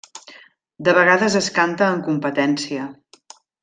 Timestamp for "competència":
2.11-2.93